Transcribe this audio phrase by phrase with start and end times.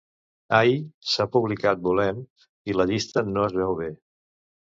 [0.59, 0.71] Ai,
[1.09, 2.23] s'ha publicat volent
[2.73, 3.93] i la llista no es veu bé.